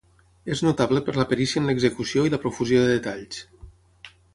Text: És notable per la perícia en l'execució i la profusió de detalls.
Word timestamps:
És 0.55 0.63
notable 0.67 1.03
per 1.09 1.15
la 1.19 1.27
perícia 1.33 1.63
en 1.63 1.69
l'execució 1.73 2.27
i 2.31 2.35
la 2.37 2.43
profusió 2.47 2.85
de 2.87 2.93
detalls. 2.97 3.49